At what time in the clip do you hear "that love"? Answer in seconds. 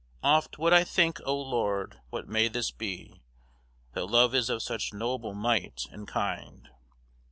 3.93-4.33